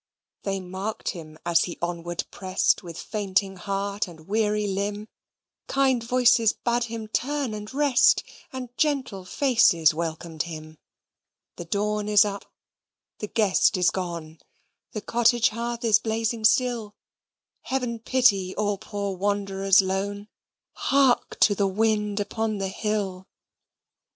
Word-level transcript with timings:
They 0.41 0.59
mark'd 0.59 1.09
him 1.09 1.37
as 1.45 1.65
he 1.65 1.77
onward 1.79 2.23
prest, 2.31 2.81
With 2.81 2.97
fainting 2.97 3.57
heart 3.57 4.07
and 4.07 4.27
weary 4.27 4.65
limb; 4.65 5.07
Kind 5.67 6.03
voices 6.03 6.53
bade 6.53 6.85
him 6.85 7.07
turn 7.07 7.53
and 7.53 7.71
rest, 7.71 8.23
And 8.51 8.75
gentle 8.77 9.25
faces 9.25 9.93
welcomed 9.93 10.41
him. 10.41 10.79
The 11.57 11.65
dawn 11.65 12.09
is 12.09 12.25
up 12.25 12.51
the 13.19 13.27
guest 13.27 13.77
is 13.77 13.91
gone, 13.91 14.39
The 14.93 15.01
cottage 15.01 15.49
hearth 15.49 15.83
is 15.85 15.99
blazing 15.99 16.45
still; 16.45 16.95
Heaven 17.61 17.99
pity 17.99 18.55
all 18.55 18.79
poor 18.79 19.15
wanderers 19.15 19.83
lone! 19.83 20.29
Hark 20.73 21.39
to 21.41 21.53
the 21.53 21.67
wind 21.67 22.19
upon 22.19 22.57
the 22.57 22.69
hill! 22.69 23.27